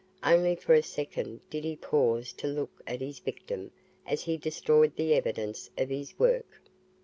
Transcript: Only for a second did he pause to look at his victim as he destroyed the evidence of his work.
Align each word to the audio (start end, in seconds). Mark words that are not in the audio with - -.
Only 0.25 0.55
for 0.55 0.73
a 0.73 0.81
second 0.81 1.41
did 1.51 1.63
he 1.63 1.75
pause 1.75 2.33
to 2.33 2.47
look 2.47 2.71
at 2.87 3.01
his 3.01 3.19
victim 3.19 3.69
as 4.03 4.23
he 4.23 4.35
destroyed 4.35 4.95
the 4.95 5.13
evidence 5.13 5.69
of 5.77 5.89
his 5.89 6.17
work. 6.17 6.59